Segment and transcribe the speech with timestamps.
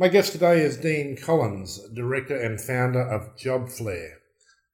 [0.00, 4.12] My guest today is Dean Collins, Director and Founder of JobFlare.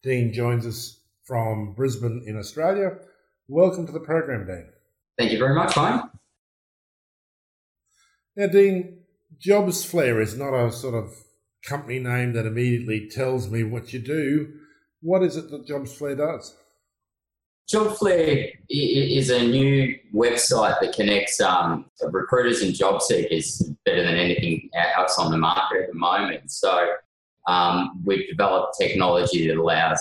[0.00, 2.98] Dean joins us from Brisbane in Australia.
[3.48, 4.68] Welcome to the program, Dean.
[5.18, 6.02] Thank you very much, Wayne.
[8.36, 9.00] Now, Dean,
[9.44, 11.12] JobsFlare is not a sort of
[11.64, 14.52] company name that immediately tells me what you do.
[15.00, 16.56] What is it that JobsFlare does?
[17.72, 24.70] JobFlare is a new website that connects um, recruiters and job seekers better than anything
[24.96, 26.48] else on the market at the moment.
[26.50, 26.86] So
[27.48, 30.00] um, we've developed technology that allows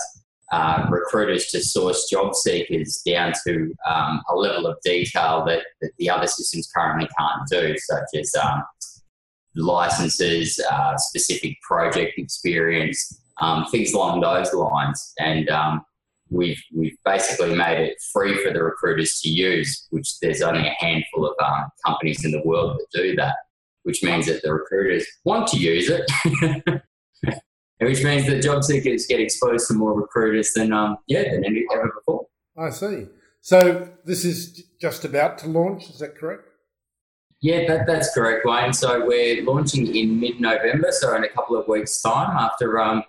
[0.52, 5.90] uh, recruiters to source job seekers down to um, a level of detail that, that,
[5.98, 8.62] the other systems currently can't do, such as um,
[9.56, 15.12] licenses, uh, specific project experience, um, things along those lines.
[15.18, 15.84] And um,
[16.30, 20.74] we've we've basically made it free for the recruiters to use, which there's only a
[20.78, 23.36] handful of um, companies in the world that do that,
[23.84, 26.82] which means that the recruiters want to use it,
[27.78, 31.92] which means that job seekers get exposed to more recruiters than um yeah than ever
[31.94, 32.26] before.
[32.58, 33.06] I see.
[33.40, 35.88] So this is just about to launch.
[35.90, 36.48] Is that correct?
[37.40, 38.72] Yeah, that, that's correct, Wayne.
[38.72, 43.04] So we're launching in mid-November, so in a couple of weeks' time, after um,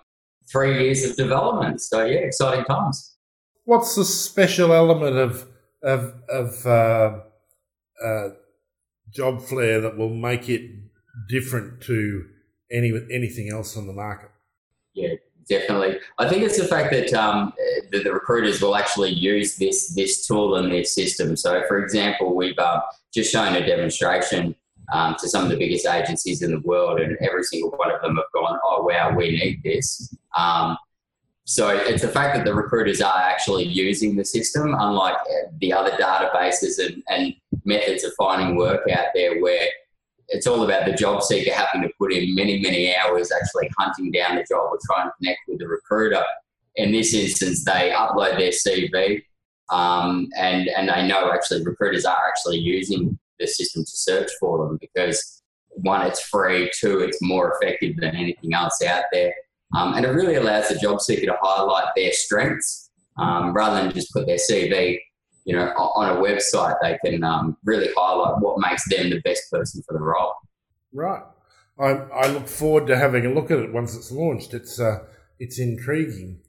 [0.52, 1.82] three years of development.
[1.82, 3.17] So yeah, exciting times.
[3.68, 5.46] What's the special element of
[5.84, 7.20] of of uh,
[8.02, 8.30] uh,
[9.14, 10.62] JobFlare that will make it
[11.28, 12.24] different to
[12.72, 14.30] any anything else on the market?
[14.94, 15.16] Yeah,
[15.50, 16.00] definitely.
[16.18, 17.52] I think it's the fact that um,
[17.92, 21.36] the, the, recruiters will actually use this this tool and this system.
[21.36, 22.80] So, for example, we've uh,
[23.14, 24.56] just shown a demonstration
[24.94, 28.02] um, to some of the biggest agencies in the world, and every single one of
[28.02, 30.78] them have gone, "Oh wow, we need this." Um,
[31.50, 35.16] so it's the fact that the recruiters are actually using the system, unlike
[35.62, 39.66] the other databases and, and methods of finding work out there, where
[40.28, 44.12] it's all about the job seeker having to put in many, many hours actually hunting
[44.12, 46.22] down the job or trying to connect with the recruiter.
[46.76, 49.24] In this instance, they upload their CV
[49.72, 54.68] um, and, and they know actually recruiters are actually using the system to search for
[54.68, 59.34] them because one, it's free, two, it's more effective than anything else out there.
[59.76, 63.94] Um, and it really allows the job seeker to highlight their strengths um, rather than
[63.94, 65.00] just put their CV
[65.48, 66.76] you know, on a website.
[66.82, 70.34] They can um, really highlight what makes them the best person for the role.
[70.94, 71.24] Right.
[71.80, 74.54] I, I look forward to having a look at it once it's launched.
[74.54, 75.06] It's uh,
[75.40, 76.42] it's intriguing.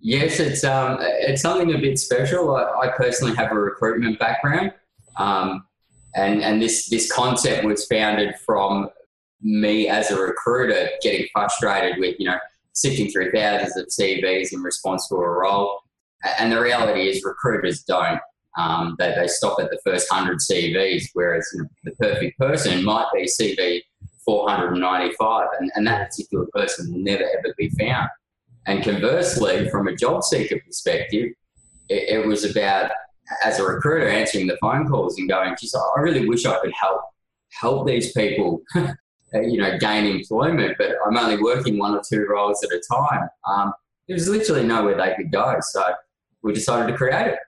[0.00, 2.54] Yes, it's um, it's something a bit special.
[2.54, 4.72] I, I personally have a recruitment background,
[5.16, 5.64] um,
[6.14, 8.90] and and this this concept was founded from
[9.42, 12.38] me as a recruiter getting frustrated with you know
[12.74, 15.80] sifting through thousands of CVs in response to a role,
[16.38, 18.20] and the reality is recruiters don't.
[18.58, 22.84] Um, they, they stop at the first 100 CVs, whereas you know, the perfect person
[22.84, 23.80] might be CV
[24.26, 28.08] 495, and, and that particular person will never ever be found.
[28.66, 31.32] And conversely, from a job seeker perspective,
[31.88, 32.90] it, it was about
[33.44, 36.72] as a recruiter answering the phone calls and going, geez, I really wish I could
[36.78, 37.00] help
[37.60, 38.62] help these people,
[39.34, 43.28] you know, gain employment, but I'm only working one or two roles at a time.
[43.48, 43.72] Um,
[44.08, 45.82] there's literally nowhere they could go, so
[46.42, 47.38] we decided to create it.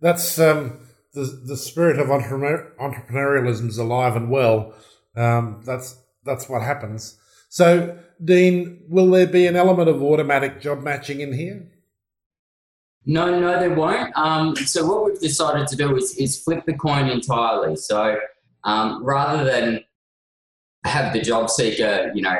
[0.00, 0.80] That's um,
[1.12, 4.74] the the spirit of entrepreneur, entrepreneurialism is alive and well.
[5.16, 7.18] Um, that's that's what happens.
[7.48, 11.68] So, Dean, will there be an element of automatic job matching in here?
[13.06, 14.16] No, no, there won't.
[14.16, 17.76] Um, so what we've decided to do is, is flip the coin entirely.
[17.76, 18.18] So
[18.64, 19.83] um, rather than
[20.84, 22.36] have the job seeker, you know,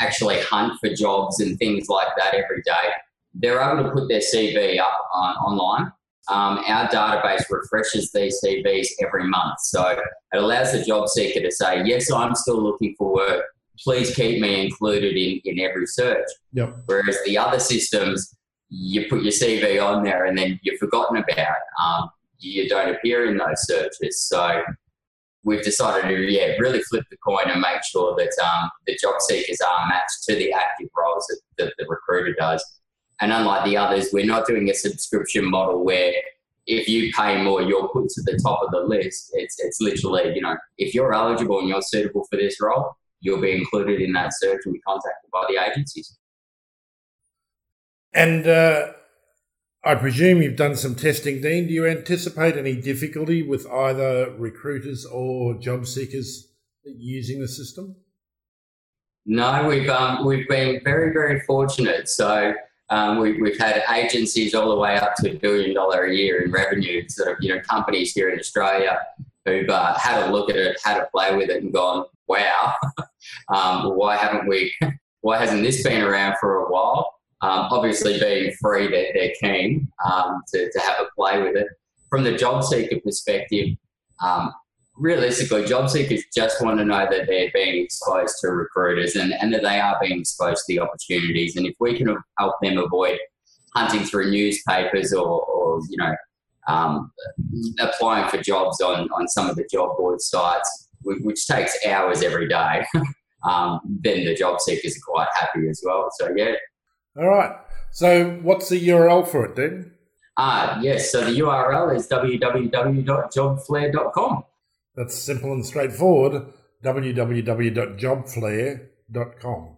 [0.00, 2.90] actually hunt for jobs and things like that every day,
[3.34, 5.92] they're able to put their CV up on, online.
[6.28, 9.58] Um, our database refreshes these CVs every month.
[9.60, 13.44] So it allows the job seeker to say, yes, I'm still looking for work.
[13.78, 16.26] Please keep me included in, in every search.
[16.52, 16.76] Yep.
[16.86, 18.36] Whereas the other systems,
[18.68, 21.56] you put your CV on there and then you're forgotten about.
[21.82, 24.22] Um, you don't appear in those searches.
[24.22, 24.62] So
[25.44, 29.14] we've decided to yeah really flip the coin and make sure that um, the job
[29.20, 32.64] seekers are matched to the active roles that, that the recruiter does.
[33.20, 36.12] And unlike the others, we're not doing a subscription model where
[36.66, 39.30] if you pay more, you're put to the top of the list.
[39.34, 43.40] It's it's literally you know if you're eligible and you're suitable for this role, you'll
[43.40, 46.16] be included in that search and be contacted by the agencies.
[48.14, 48.92] And uh,
[49.84, 51.66] I presume you've done some testing, Dean.
[51.66, 56.52] Do you anticipate any difficulty with either recruiters or job seekers
[56.84, 57.96] using the system?
[59.26, 62.08] No, we've um, we've been very very fortunate.
[62.08, 62.54] So
[62.90, 66.42] um, we, have had agencies all the way up to a billion dollar a year
[66.42, 69.00] in revenue, sort of you know companies here in Australia
[69.44, 72.74] who've uh, had a look at it, had a play with it, and gone, "Wow,
[73.48, 74.72] um, why haven't we?
[75.22, 77.11] Why hasn't this been around for a while?"
[77.42, 81.66] Um, obviously, being free, they're, they're keen um, to, to have a play with it.
[82.08, 83.76] From the job seeker perspective,
[84.22, 84.52] um,
[84.96, 89.52] realistically, job seekers just want to know that they're being exposed to recruiters and, and
[89.52, 91.56] that they are being exposed to the opportunities.
[91.56, 93.18] And if we can help them avoid
[93.74, 96.14] hunting through newspapers or, or you know,
[96.68, 97.10] um,
[97.80, 102.46] applying for jobs on, on some of the job board sites, which takes hours every
[102.46, 102.84] day,
[103.44, 106.08] um, then the job seekers are quite happy as well.
[106.18, 106.52] So, yeah.
[107.16, 107.56] All right.
[107.90, 109.92] So, what's the URL for it, then?
[110.36, 111.10] Ah, yes.
[111.12, 114.44] So the URL is www.jobflare.com.
[114.94, 116.46] That's simple and straightforward.
[116.84, 119.76] www.jobflare.com.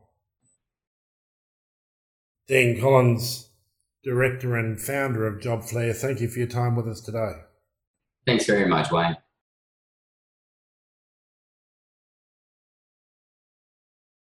[2.47, 3.49] Dean Collins,
[4.05, 7.33] director and founder of JobFlare, thank you for your time with us today.
[8.27, 9.17] Thanks very much, Wayne.